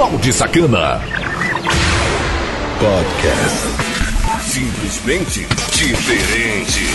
[0.00, 0.98] Balde Sacana.
[2.80, 3.68] Podcast.
[4.40, 6.86] Simplesmente diferente.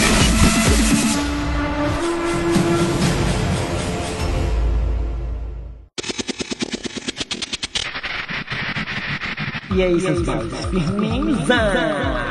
[9.75, 10.65] E aí, seus baldes?
[10.65, 12.25] Firmeza!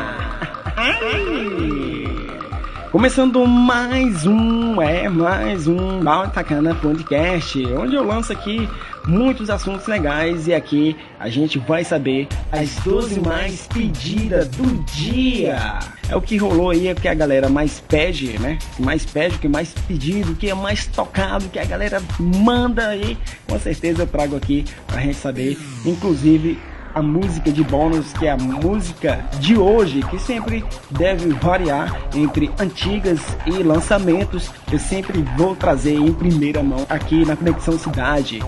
[2.91, 8.69] Começando mais um, é, mais um Balde Tacana Podcast, onde eu lanço aqui
[9.07, 15.79] muitos assuntos legais e aqui a gente vai saber as 12 mais pedidas do dia.
[16.09, 18.59] É o que rolou aí, é o que a galera mais pede, né?
[18.79, 22.03] Mais pede, o que mais pedido, o que é mais tocado, o que a galera
[22.19, 23.17] manda aí.
[23.49, 26.59] Com certeza eu trago aqui pra gente saber, inclusive
[26.95, 32.51] a música de bônus, que é a música de hoje, que sempre deve variar entre
[32.59, 34.51] antigas e lançamentos.
[34.71, 38.41] Eu sempre vou trazer em primeira mão aqui na Conexão Cidade,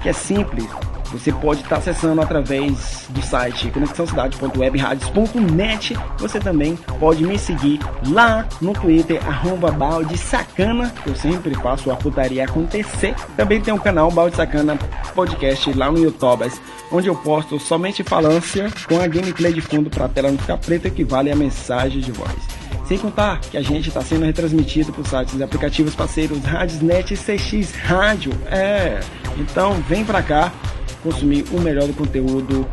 [0.00, 0.68] que é simples.
[1.12, 5.96] Você pode estar acessando através do site conexãocidade.webradios.net.
[6.18, 10.92] Você também pode me seguir lá no Twitter, arroba balde sacana.
[11.06, 13.14] Eu sempre faço a putaria acontecer.
[13.36, 14.76] Também tem o canal Balde Sacana
[15.14, 16.50] Podcast lá no YouTube,
[16.90, 20.58] onde eu posto somente falância com a gameplay de fundo para a tela não ficar
[20.58, 22.65] preta, que vale a mensagem de voz.
[22.86, 27.16] Sem contar que a gente está sendo retransmitido por sites e aplicativos parceiros Radiosnet e
[27.16, 28.32] CX Rádio.
[28.46, 29.00] É,
[29.38, 30.52] então vem pra cá
[31.02, 32.66] consumir o melhor do conteúdo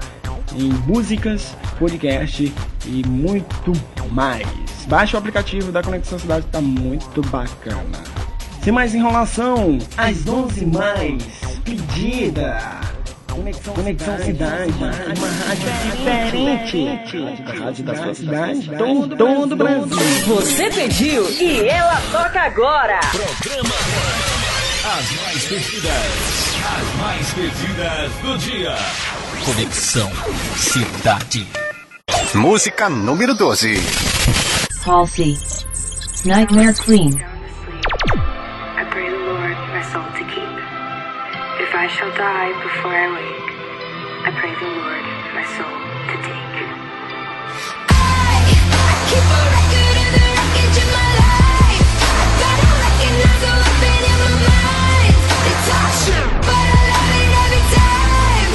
[0.56, 2.54] em músicas, podcast
[2.86, 3.74] e muito
[4.12, 4.48] mais.
[4.88, 8.04] Baixe o aplicativo da Conexão Cidade, tá muito bacana.
[8.62, 11.24] Sem mais enrolação, as 11 mais
[11.66, 12.80] pedida.
[13.34, 17.42] Conexão, Conexão Cidade, cidade, uma rádio diferente.
[17.46, 20.26] A rádio da sua cidade, todo, todo o Brasil.
[20.28, 23.00] Você pediu e ela toca agora.
[23.00, 23.76] Programa
[24.86, 25.94] As mais pedidas.
[26.78, 28.76] As mais pedidas do dia.
[29.46, 30.12] Conexão
[30.56, 31.48] Cidade.
[32.36, 33.82] Música número 12.
[34.86, 35.40] Halsey.
[36.24, 37.33] Nightmare Queen.
[42.14, 43.50] I die before I wake,
[44.22, 45.78] I pray the Lord my soul
[46.10, 46.58] to take.
[49.10, 51.90] Keep a record of the wreckage of my life.
[52.38, 55.16] Gotta recognize the weapon in my mind.
[55.42, 58.52] They touch me, but I love it every time.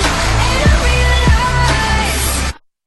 [0.46, 2.26] And I realize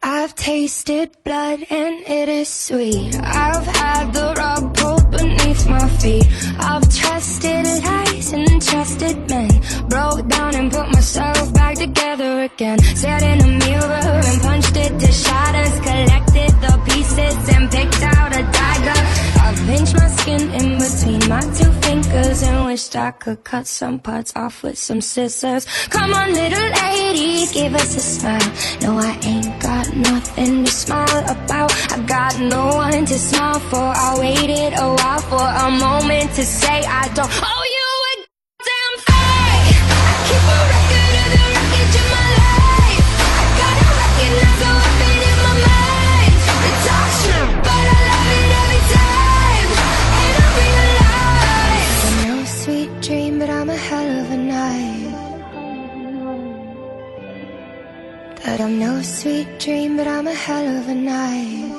[0.04, 3.20] I've tasted blood and it is sweet.
[3.20, 4.32] I've had the
[4.76, 6.28] pulled beneath my feet.
[6.60, 9.31] I've trusted lies and trusted.
[10.12, 12.78] Down and put myself back together again.
[12.80, 15.80] Sat in a mirror and punched it to shatters.
[15.80, 19.02] Collected the pieces and picked out a dagger.
[19.42, 24.00] I've pinched my skin in between my two fingers and wished I could cut some
[24.00, 25.66] parts off with some scissors.
[25.90, 28.52] Come on, little lady, give us a smile.
[28.82, 31.72] No, I ain't got nothing to smile about.
[31.92, 33.78] I got no one to smile for.
[33.78, 37.71] I waited a while for a moment to say I don't owe
[58.44, 61.72] That I'm no sweet dream, but I'm a hell of a night.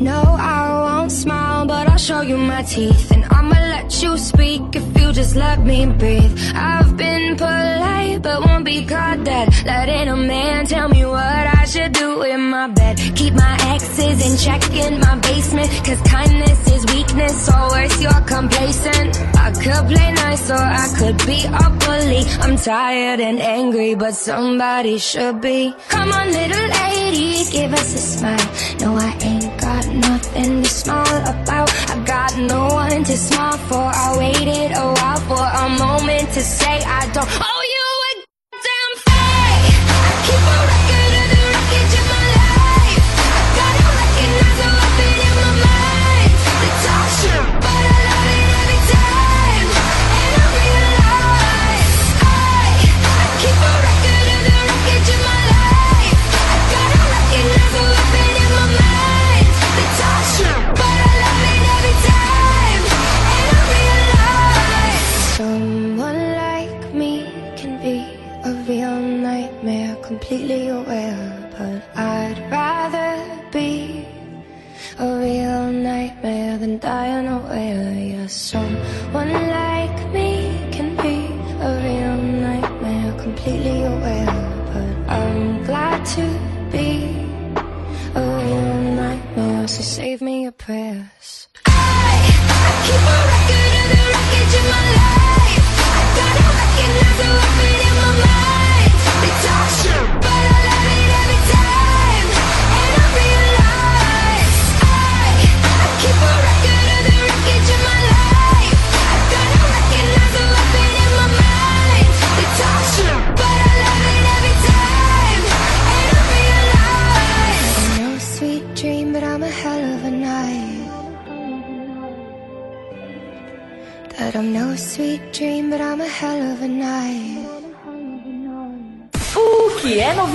[0.00, 3.10] No, I won't smile, but I'll show you my teeth.
[3.10, 3.53] And I'ma
[4.02, 6.38] you speak if you just let me breathe.
[6.54, 9.48] I've been polite, but won't be caught dead.
[9.64, 12.98] Letting a man tell me what I should do in my bed.
[13.14, 15.68] Keep my exes in check in my basement.
[15.84, 19.10] Cause kindness is weakness, worse, you're complacent.
[19.36, 22.22] I could play nice, or I could be a bully.
[22.44, 25.74] I'm tired and angry, but somebody should be.
[25.88, 28.48] Come on, little lady, give us a smile.
[28.80, 31.70] No, I ain't got nothing to smile about.
[31.90, 31.93] I
[32.32, 33.84] no one to smile for.
[34.04, 37.53] I waited a while for a moment to say I don't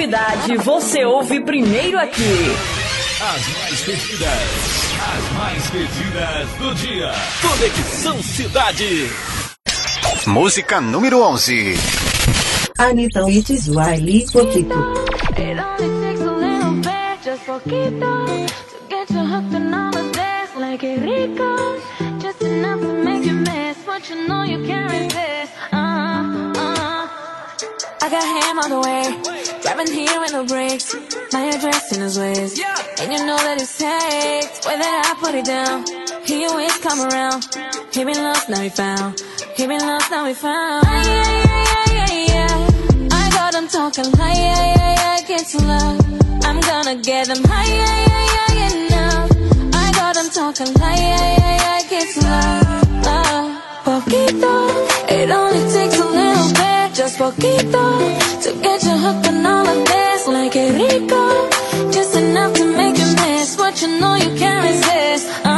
[0.09, 2.23] novidade, você ouve primeiro aqui.
[3.21, 4.29] As mais pedidas,
[4.97, 7.11] as mais pedidas do dia.
[7.41, 9.09] Conexão Cidade.
[10.25, 11.75] Música número 11.
[12.79, 14.79] Anitta Witt Wiley Poquito.
[15.37, 20.11] It only takes a little bit, just poquito, to get you hooked on all of
[20.11, 20.55] this.
[20.57, 21.77] Like it rico,
[22.19, 25.53] just enough to make you miss what you know you can't resist.
[25.71, 26.58] Uh, uh.
[28.01, 29.03] I got him on the way,
[29.61, 30.95] driving here with no brakes.
[31.33, 32.57] My address in his ways,
[32.99, 34.65] and you know that it's takes.
[34.65, 35.85] Way that I put it down,
[36.25, 37.45] he always come around.
[37.91, 39.21] He been lost, now he found.
[39.55, 40.85] He been lost, now he found.
[43.11, 45.99] I got him talking high, yeah, yeah, yeah, get to love.
[46.45, 49.29] I'm gonna get him high, yeah, yeah, yeah, enough.
[49.75, 52.65] I got him talking high, yeah, yeah, yeah, get to love.
[53.05, 54.55] Uh, poquito,
[55.09, 56.18] it only takes a
[56.99, 57.85] just poquito,
[58.43, 60.27] to get you hooked on all of this.
[60.27, 65.48] Like it rico, just enough to make you miss what you know you can't resist.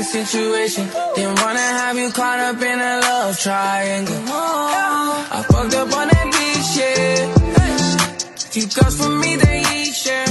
[0.00, 0.88] Current situation.
[1.14, 4.22] Didn't wanna have you caught up in a love triangle.
[4.26, 7.34] I fucked up on that beach, yeah.
[8.50, 10.26] Few girls for me, they each share.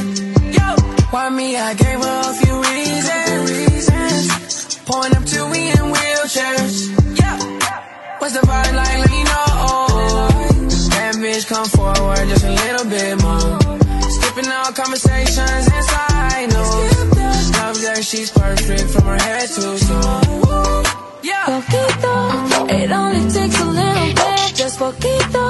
[0.58, 0.76] Yo,
[1.12, 1.56] why me?
[1.56, 4.26] I gave her a few reasons.
[4.86, 6.76] Point up to we in wheelchairs.
[7.20, 7.38] Yeah,
[8.20, 8.98] what's the vibe like?
[9.04, 9.40] Let me know.
[10.96, 13.60] That bitch come forward just a little bit more.
[14.10, 15.69] Skipping all conversations
[18.10, 20.84] she's perfect from her head to toe.
[21.22, 21.46] Yeah.
[21.46, 22.16] Poquito,
[22.72, 25.46] it only takes a little bit, just poquito,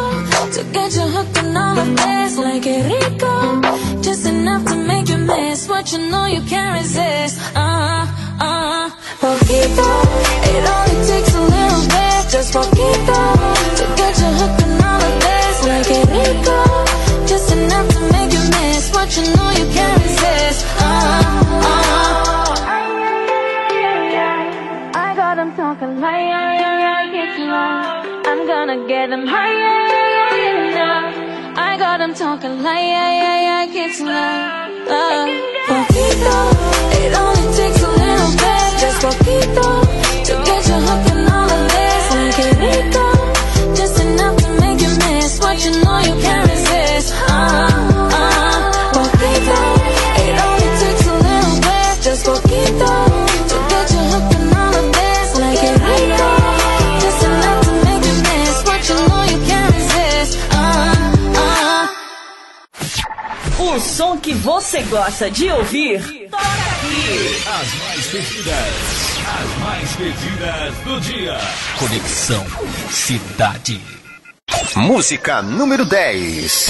[0.56, 2.38] to get you hooked on all of this.
[2.38, 3.62] Like it rico,
[4.02, 7.40] just enough to make you miss what you know you can't resist.
[7.56, 8.06] Uh,
[8.42, 8.90] uh,
[9.22, 9.90] poquito,
[10.52, 13.22] it only takes a little bit, just poquito,
[13.80, 15.56] to get you hooked on all of this.
[15.72, 16.60] Like it rico,
[17.26, 19.49] just enough to make you miss what you know
[29.00, 31.54] get him high, yeah, yeah.
[31.56, 35.59] I got them talking like, yeah, yeah, yeah, get you low.
[64.00, 66.00] Som que você gosta de ouvir,
[66.32, 67.36] toca aqui.
[67.46, 71.38] As mais pedidas, as mais pedidas do dia.
[71.78, 72.46] Conexão
[72.90, 73.82] Cidade.
[74.78, 76.70] Música número 10.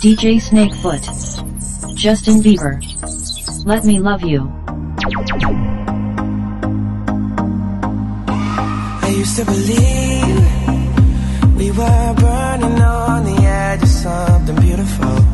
[0.00, 1.06] DJ Snakefoot.
[1.94, 2.78] Justin Bieber.
[3.66, 4.50] Let me love you.
[9.02, 10.64] I used to believe
[11.58, 15.33] we were burning on the edge of something beautiful,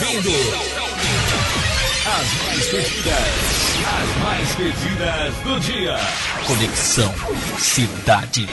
[0.00, 0.30] ouvindo
[2.06, 3.14] as mais pedidas,
[3.84, 5.96] as mais pedidas do dia.
[6.46, 7.12] Conexão
[7.58, 8.48] Cidade.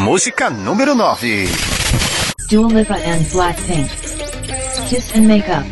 [0.00, 1.48] Música número 9.
[2.48, 3.90] Dua Lipa and Blackpink.
[4.88, 5.66] Kiss and Make Up.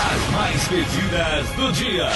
[0.00, 2.08] as mais pedidas do dia.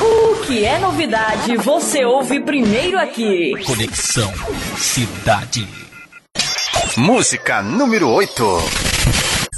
[0.00, 3.52] O que é novidade, você ouve primeiro aqui.
[3.64, 4.30] Conexão
[4.76, 5.66] Cidade.
[6.98, 8.44] Música número 8.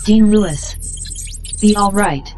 [0.04, 0.76] Dean Lewis.
[1.60, 2.32] Be Alright.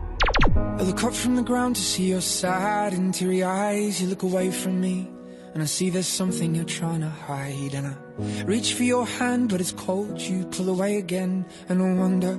[0.78, 4.00] I look up from the ground to see your sad and teary eyes.
[4.00, 5.06] You look away from me,
[5.52, 7.74] and I see there's something you're trying to hide.
[7.74, 10.18] And I reach for your hand, but it's cold.
[10.18, 12.38] You pull away again, and I wonder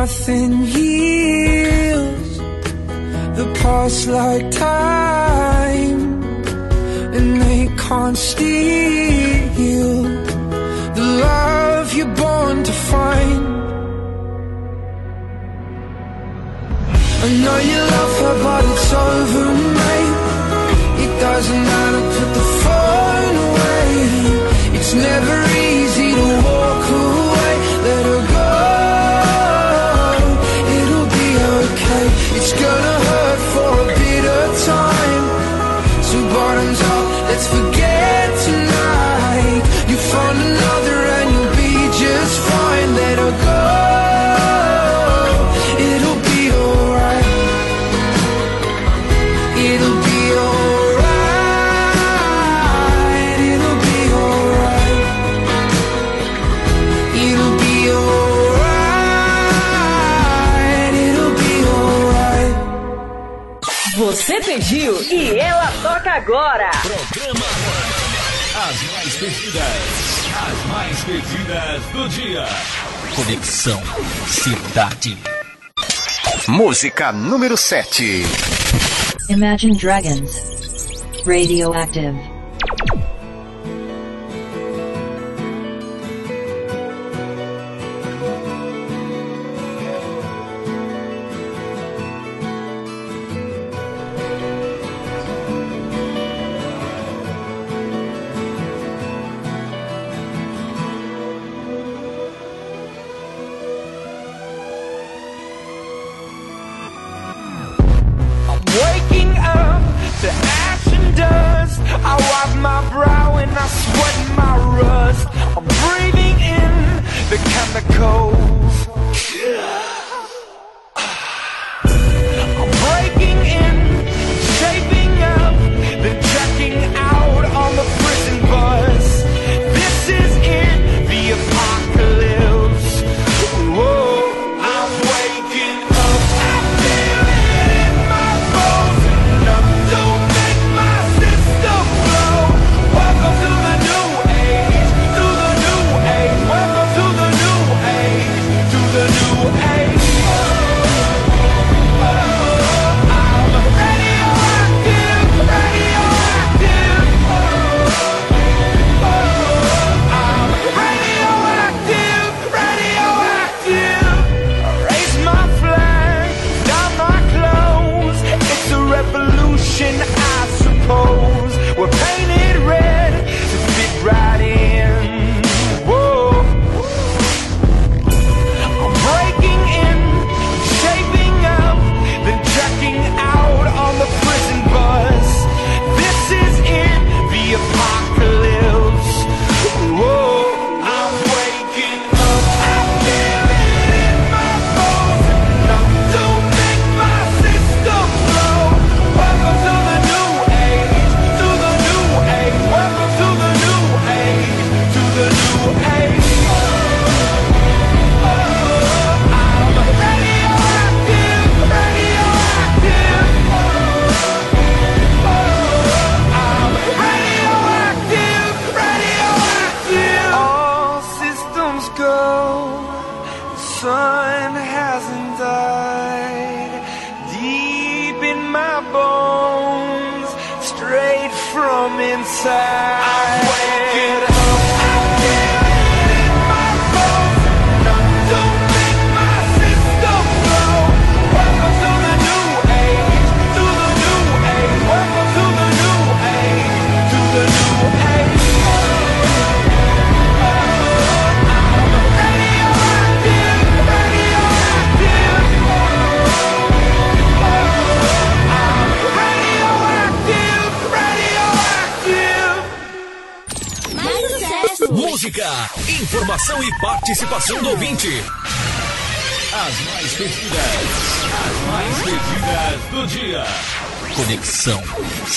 [0.00, 2.30] nothing heals
[3.38, 6.00] the past like time,
[7.16, 9.96] and they can't steal
[10.98, 13.44] the love you're born to find.
[17.24, 19.46] I know you love her, but it's over,
[19.78, 20.18] mate.
[21.04, 23.88] It doesn't matter, put the phone away.
[24.78, 25.65] It's never easy.
[66.16, 66.70] agora.
[66.70, 67.46] Programa
[68.68, 70.24] As Mais Pedidas.
[70.34, 72.46] As Mais Pedidas do Dia.
[73.14, 73.82] Conexão
[74.26, 75.18] Cidade.
[76.48, 78.22] Música número 7.
[79.28, 80.32] Imagine Dragons.
[81.26, 82.35] Radioactive.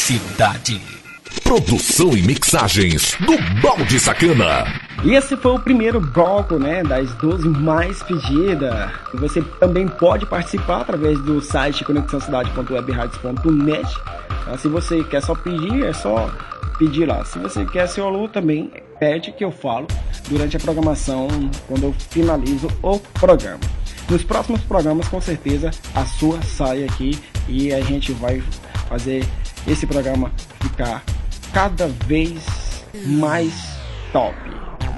[0.10, 0.82] Cidade.
[1.44, 4.66] Produção e mixagens do Balde Sacana.
[5.04, 8.90] E esse foi o primeiro bloco, né, das 12 mais pedidas.
[9.14, 13.88] Você também pode participar através do site conexãocidade.webradios.net.
[14.42, 16.28] Então, se você quer só pedir, é só
[16.80, 17.24] pedir lá.
[17.24, 19.86] Se você quer seu alô também, pede que eu falo
[20.28, 21.28] durante a programação,
[21.68, 23.60] quando eu finalizo o programa.
[24.10, 27.16] Nos próximos programas, com certeza, a sua sai aqui
[27.48, 28.42] e a gente vai
[28.90, 29.24] fazer
[29.68, 31.04] esse programa ficar
[31.54, 33.54] cada vez mais
[34.12, 34.36] top.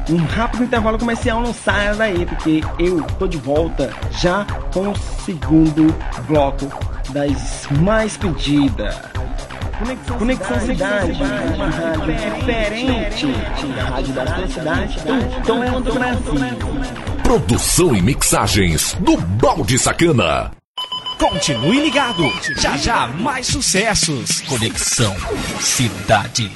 [0.10, 4.96] Um rápido intervalo comercial, não saia daí, porque eu tô de volta já com o
[4.96, 5.94] segundo
[6.28, 6.68] bloco
[7.12, 9.00] das mais pedidas.
[9.80, 11.12] Conexão, Conexão Cidade,
[11.56, 13.32] uma rádio diferente,
[13.90, 16.34] rádio da sua cidade, do tom do Brasil.
[17.24, 20.52] Produção e mixagens do Balde Sacana.
[21.22, 22.24] Continue ligado.
[22.58, 24.42] Já já mais sucessos.
[24.42, 25.16] Conexão
[25.60, 26.52] Cidade.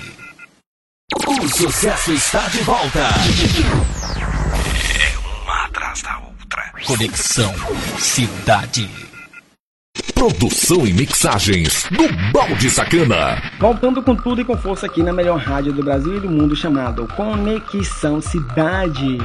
[1.15, 3.09] O sucesso está de volta.
[5.43, 6.73] Uma atrás da outra.
[6.83, 7.53] Conexão
[7.99, 8.89] Cidade.
[10.15, 13.39] Produção e mixagens do Balde Sacana.
[13.59, 16.55] Voltando com tudo e com força aqui na melhor rádio do Brasil e do mundo
[16.55, 19.19] chamado Conexão Cidade.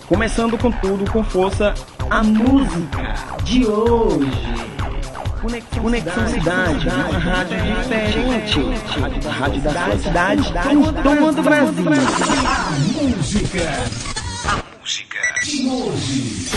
[0.06, 1.72] Começando com tudo, com força,
[2.10, 4.68] a música de hoje.
[5.40, 8.60] Conexão, Conexão Cidade, uma rádio diferente.
[9.26, 11.42] A rádio da sua cidade, do tom do
[15.62, 16.48] Brasil.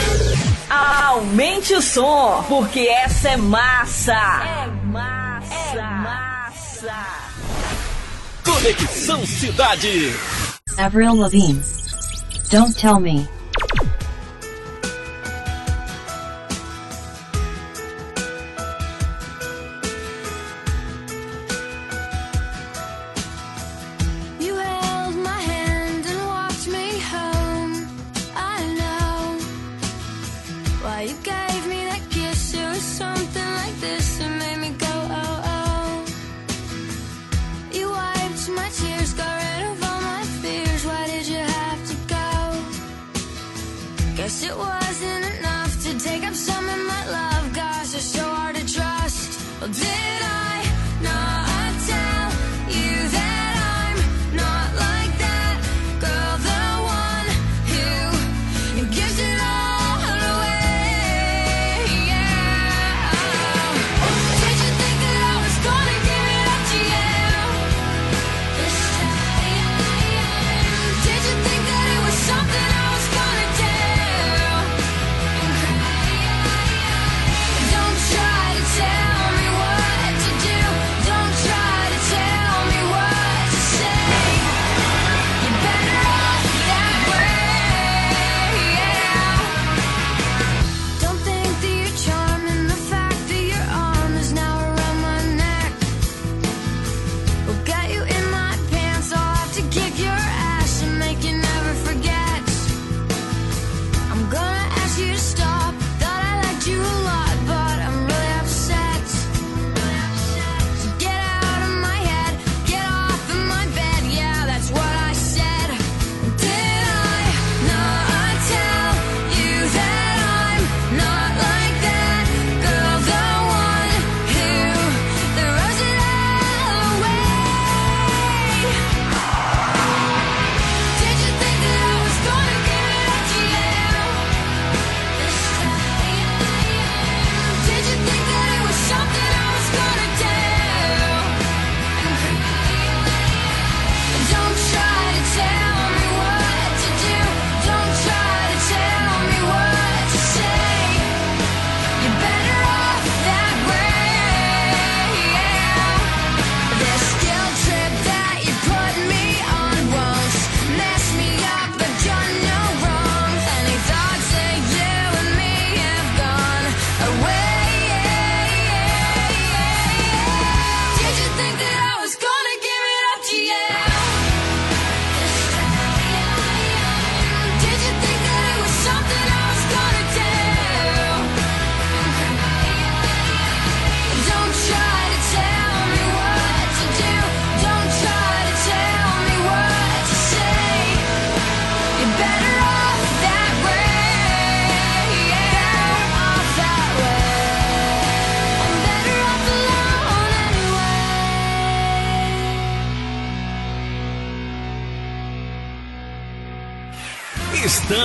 [0.69, 4.13] Aumente o som, porque essa é massa.
[4.13, 5.77] É massa.
[5.77, 7.05] É massa.
[8.43, 10.13] Conexão Cidade.
[10.77, 11.61] Avril Lavigne.
[12.51, 13.27] Don't tell me.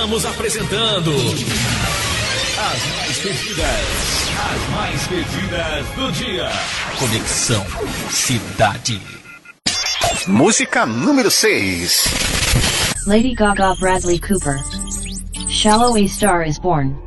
[0.07, 3.67] Estamos apresentando as mais pedidas,
[4.39, 6.49] as mais pedidas do dia.
[6.97, 7.65] Conexão
[8.09, 9.01] Cidade.
[10.25, 12.05] Música número 6.
[13.05, 14.63] Lady Gaga Bradley Cooper.
[15.49, 17.06] Shallow A Star is Born.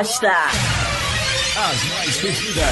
[0.00, 2.64] As mais pedidas,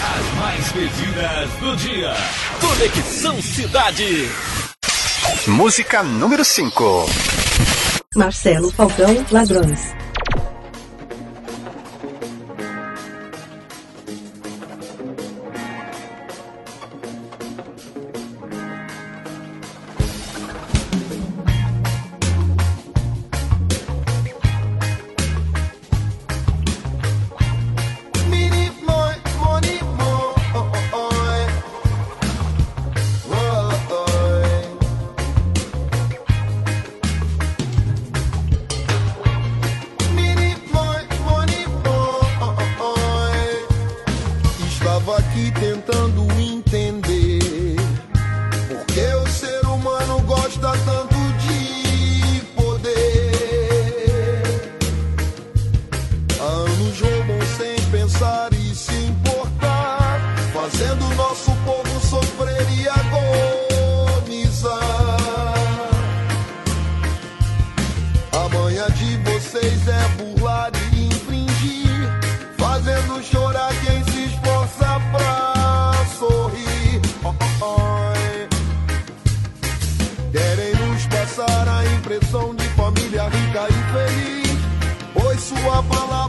[0.00, 2.14] as mais pedidas do dia.
[2.58, 4.30] Conexão Cidade.
[5.46, 7.04] Música número 5.
[8.16, 10.03] Marcelo Falcão, Ladrões.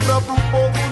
[0.05, 0.84] pra pro povo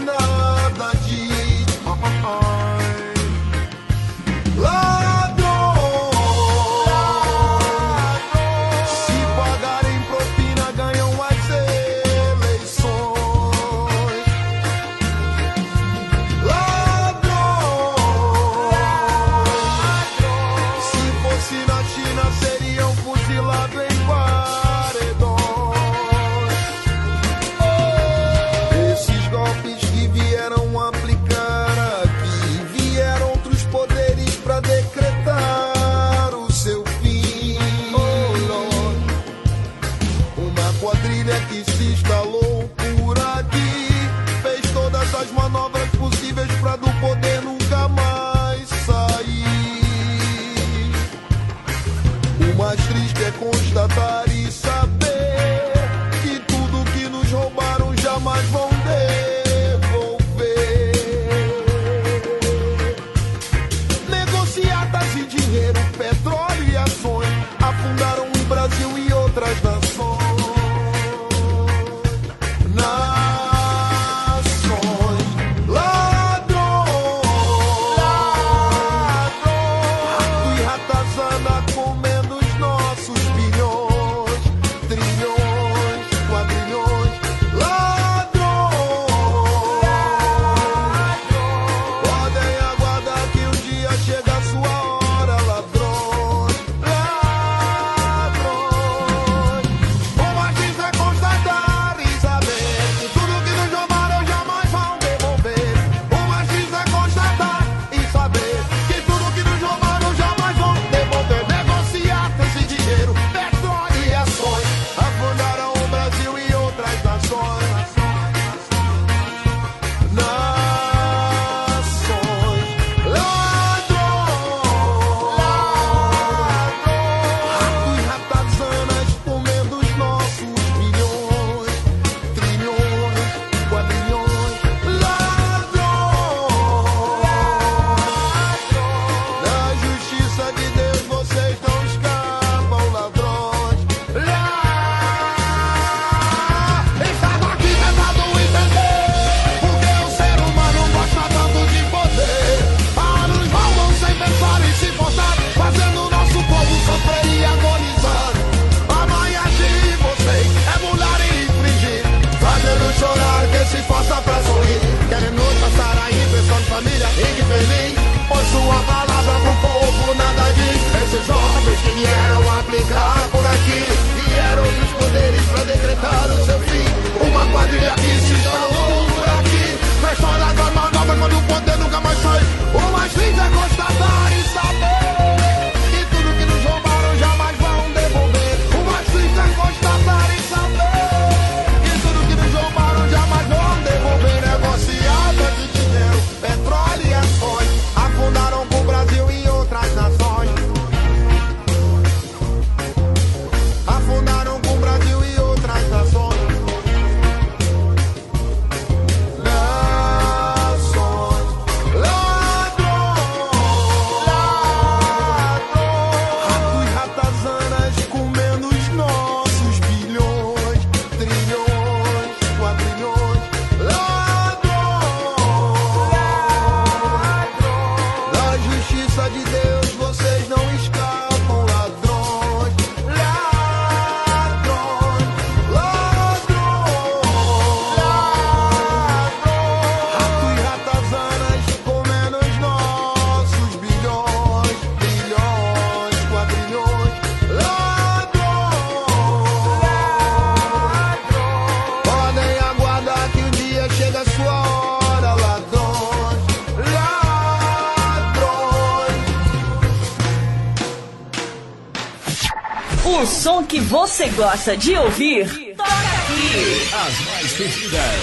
[263.74, 266.88] que você gosta de ouvir, toca aqui.
[266.94, 268.22] As mais pedidas,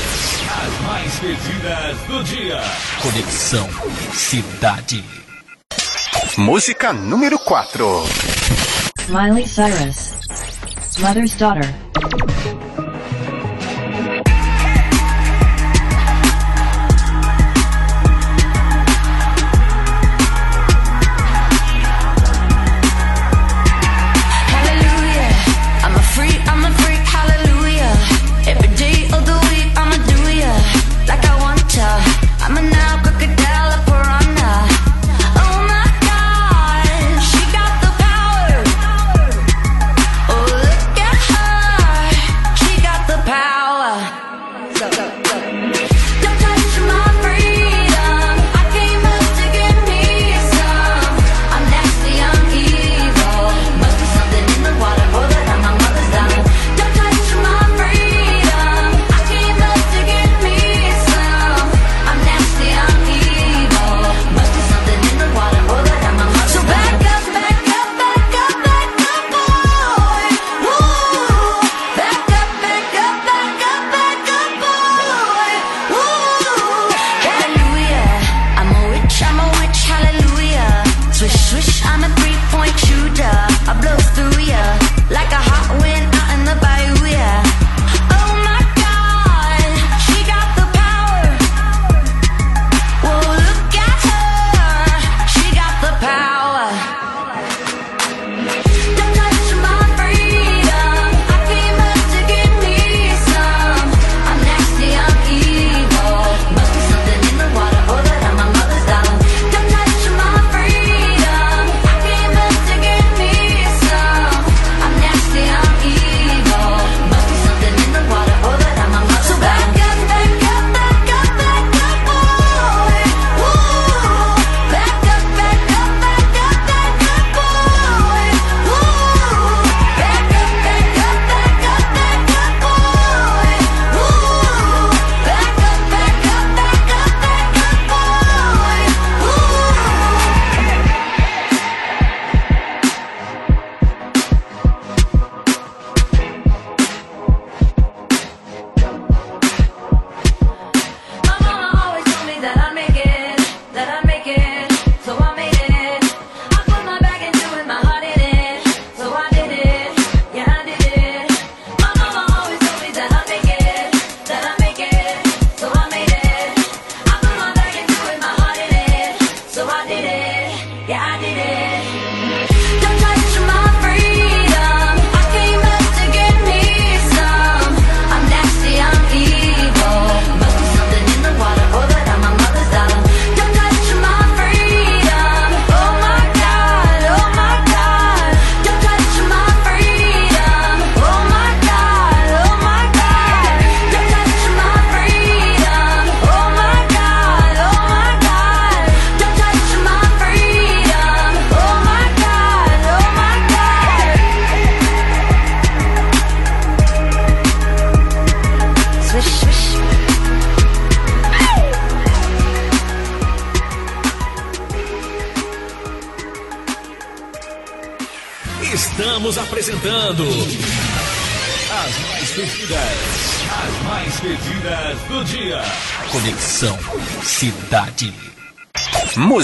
[0.48, 2.61] as mais pedidas do dia.
[3.03, 3.68] Conexão
[4.12, 5.05] Cidade.
[6.36, 7.84] Música número 4.
[9.09, 10.14] Miley Cyrus,
[11.01, 11.89] Mother's Daughter.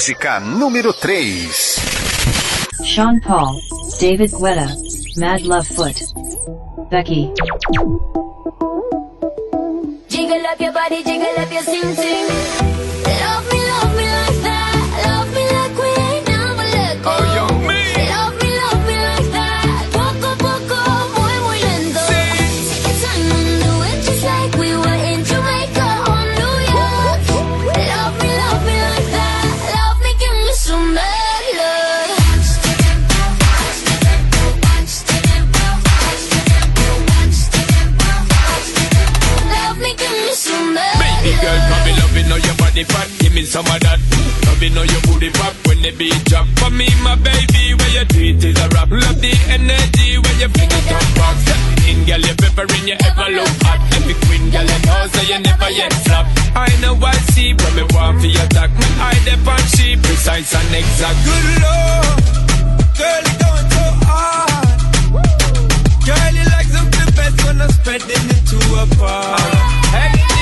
[0.06, 1.80] música número 3.
[2.84, 3.60] Sean Paul,
[3.98, 4.68] David Guetta,
[5.16, 5.96] Mad Love Foot,
[6.88, 7.32] Becky.
[10.08, 12.75] Jiggle up your body, jiggle up your sing sing.
[44.76, 46.44] know your booty pop when the beat drop.
[46.60, 48.92] For me, my baby, where your teeth is a rap.
[48.92, 51.36] Love the energy when your finger come back.
[51.88, 53.80] In girl, you pepper in your ever low hot.
[53.96, 56.28] Every queen girl, you know, so you never yet flop.
[56.52, 58.70] I know what see but me want for your talk.
[58.76, 61.18] Me eye dep on she precise and exact.
[61.24, 62.20] Good lord,
[63.00, 64.76] girl, you going so hard.
[66.04, 69.40] Girl, you like something best when I'm spreading it to apart.
[69.96, 70.35] Hey.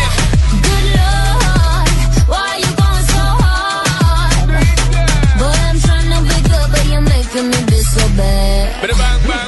[8.85, 9.44] Bada bang bang.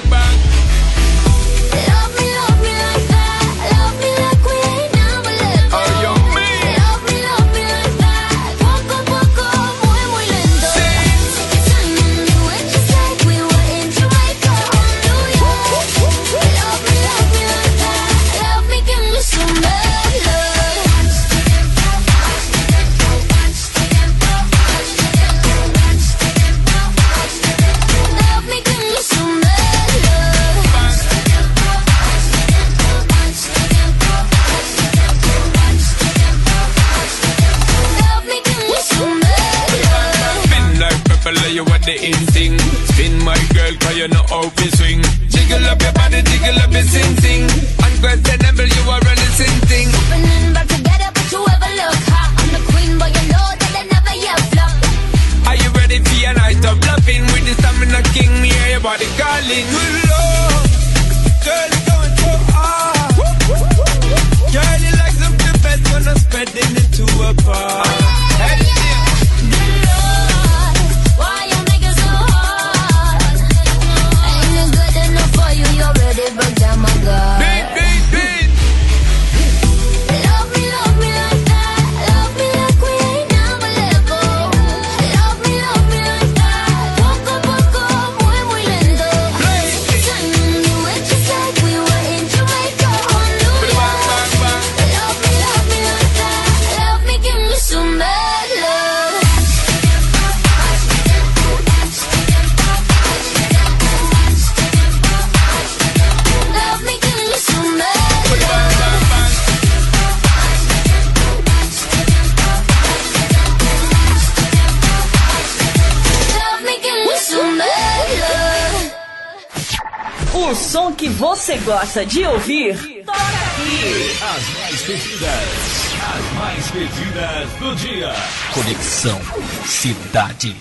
[121.46, 124.10] você gosta de ouvir, toca aqui.
[124.20, 128.12] As mais pedidas, as mais pedidas do dia.
[128.52, 129.20] Conexão
[129.64, 130.56] Cidade.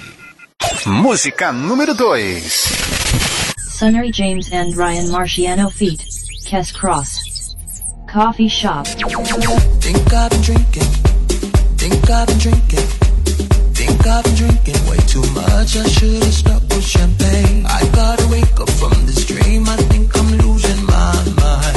[0.86, 2.66] Música número 2.
[3.68, 6.06] Sunny James and Ryan Marciano feat.
[6.46, 7.56] Kes Cross.
[8.14, 8.86] Coffee Shop.
[9.82, 10.84] Think I've been drinking.
[11.80, 12.88] Think I've been drinking.
[13.74, 15.78] Think I've been drinking way too much.
[15.78, 17.66] I should have stuck with champagne.
[17.66, 19.68] I gotta wake up from this dream.
[19.68, 20.65] I think I'm losing.
[21.46, 21.75] life.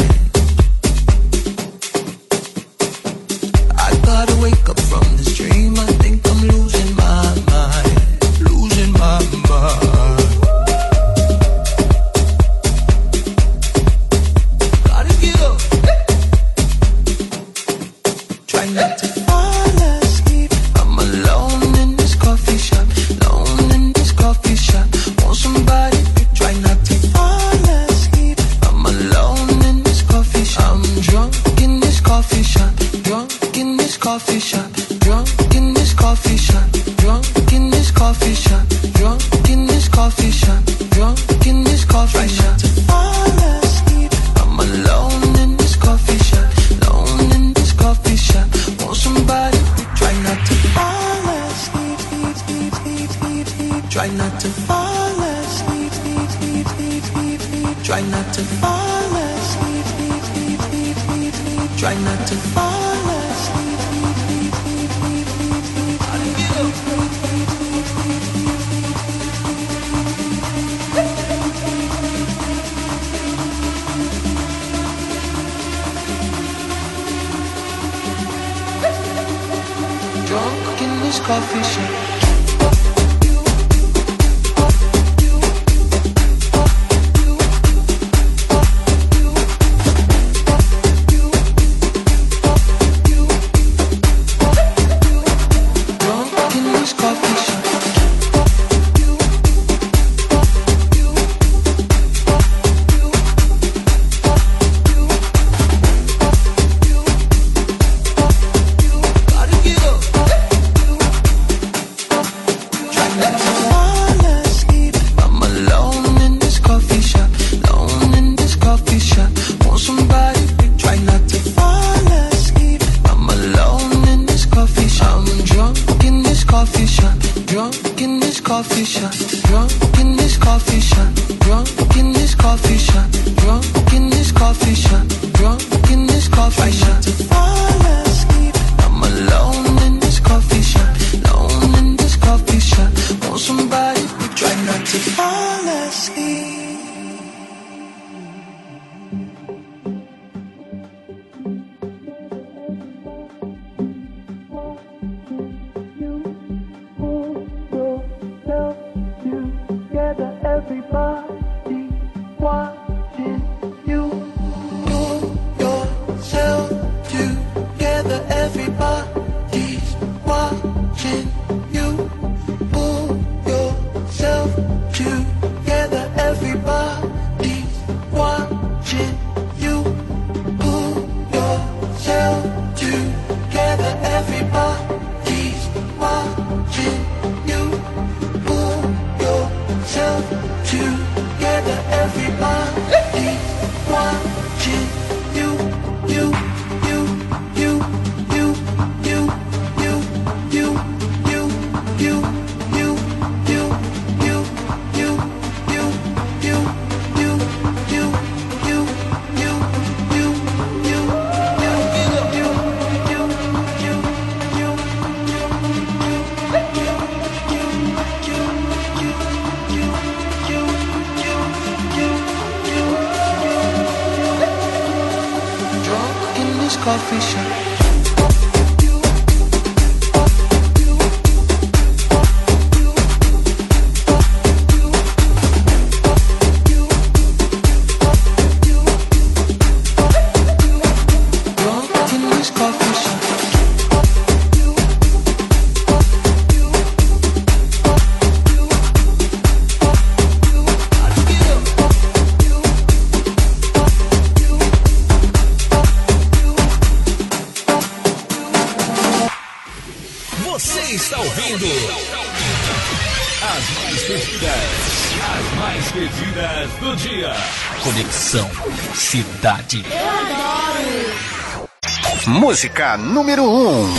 [272.39, 273.67] Música número 1.
[273.67, 273.95] Um.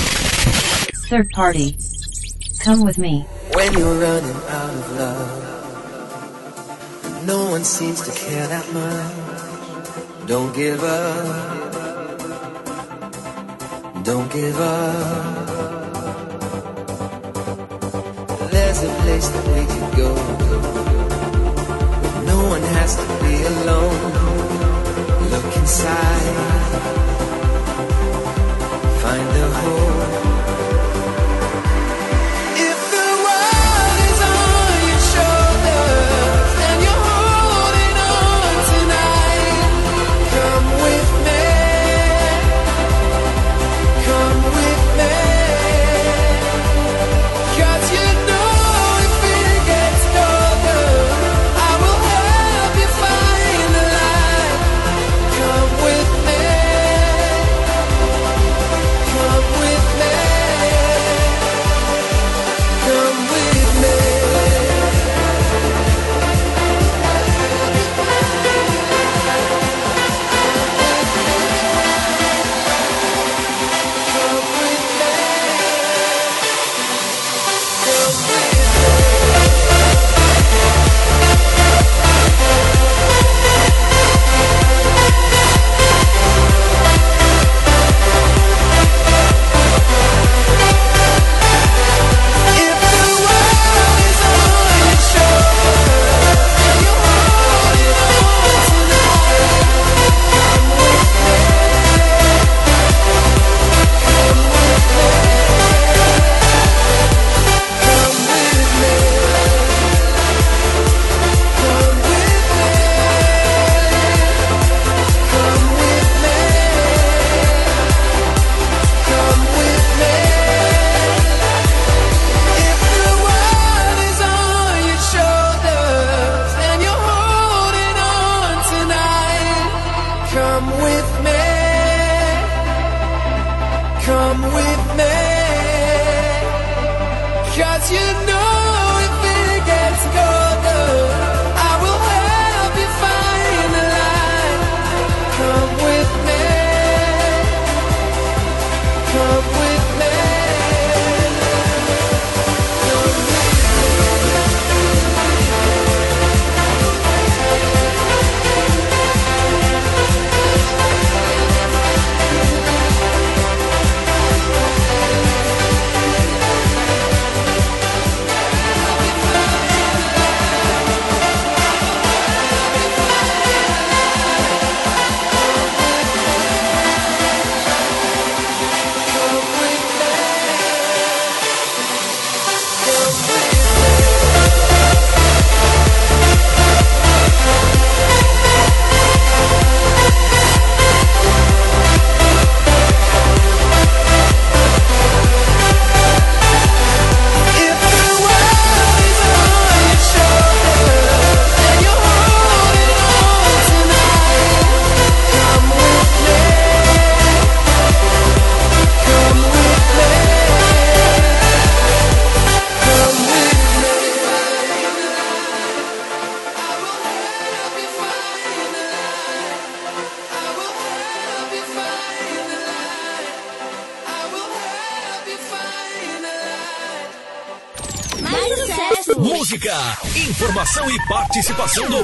[1.10, 1.76] Third party.
[2.64, 3.26] Come with me.
[3.54, 5.44] When you're running out of love,
[7.28, 9.12] no one seems to care that much.
[10.26, 11.26] Don't give up.
[14.06, 15.50] Don't give up.
[18.52, 20.16] There's a place that we can go.
[22.24, 24.14] No one has to be alone.
[25.30, 26.49] Look inside.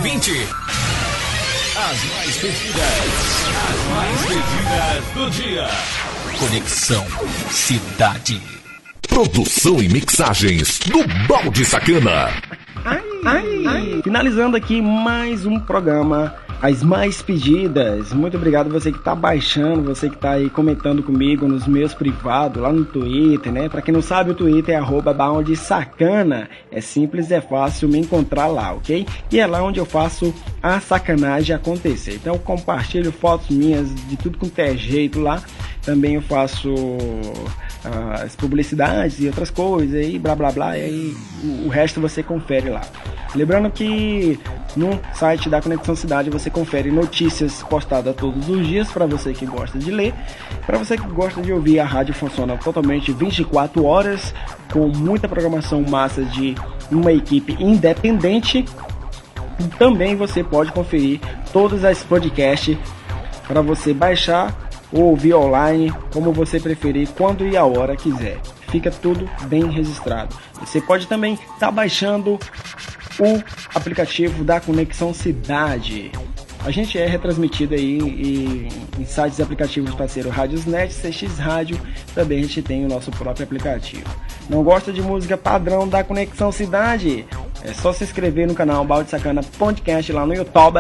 [0.06, 0.32] 2020.
[1.78, 2.84] As mais pedidas,
[3.66, 5.68] as mais pedidas do dia.
[6.38, 7.04] Conexão
[7.50, 8.40] Cidade.
[9.10, 12.30] Produção e mixagens do Balde Sacana.
[12.86, 14.02] Ai, ai, ai.
[14.04, 18.14] Finalizando aqui mais um programa as Mais Pedidas.
[18.14, 22.62] Muito obrigado você que tá baixando, você que tá aí comentando comigo nos meus privados,
[22.62, 23.70] lá no Twitter, né?
[23.70, 25.16] Pra quem não sabe, o Twitter é arroba
[25.56, 26.50] Sacana.
[26.72, 29.06] É simples, é fácil me encontrar lá, ok?
[29.32, 30.34] E é lá onde eu faço
[30.64, 32.16] a sacanagem acontecer.
[32.16, 35.44] Então compartilho fotos minhas de tudo quanto é jeito lá.
[35.84, 36.74] Também eu faço
[38.22, 40.78] as publicidades e outras coisas e blá blá blá.
[40.78, 41.18] E aí
[41.66, 42.82] o, resto você confere lá.
[43.36, 44.40] Lembrando que
[44.76, 49.46] no site da Conexão Cidade você confere notícias postadas todos os dias para você que
[49.46, 50.14] gosta de ler.
[50.66, 54.34] Para você que gosta de ouvir, a rádio funciona totalmente 24 horas
[54.72, 56.56] com muita programação massa de
[56.92, 58.66] uma equipe independente.
[59.78, 61.20] Também você pode conferir
[61.54, 62.78] todas as podcasts
[63.48, 64.65] para você baixar
[64.96, 68.40] ou ouvir online, como você preferir, quando e a hora quiser.
[68.70, 70.36] Fica tudo bem registrado.
[70.62, 72.40] Você pode também estar baixando
[73.20, 73.44] o
[73.74, 76.12] aplicativo da Conexão Cidade.
[76.64, 78.00] A gente é retransmitido aí
[78.98, 81.80] em, sites e aplicativos parceiro Radiosnet, CX Rádio,
[82.16, 84.10] também a gente tem o nosso próprio aplicativo.
[84.50, 87.26] Não gosta de música padrão da Conexão Cidade?
[87.64, 90.80] É só se inscrever no canal Balde Sacana Podcast lá no YouTube,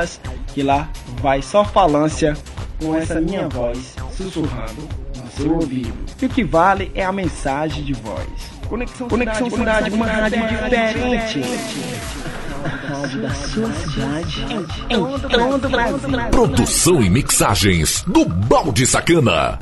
[0.53, 0.89] que lá
[1.21, 2.35] vai só falância
[2.79, 5.93] com essa minha voz sussurrando no seu ouvido.
[6.21, 8.27] E o que vale é a mensagem de voz.
[8.67, 11.41] Conexão, Conexão Cidade, uma rádio diferente.
[12.63, 14.45] A rádio da sua cidade,
[14.89, 14.97] em
[15.29, 16.29] todo o Brasil.
[16.31, 19.59] Produção e mixagens do Balde Sacana.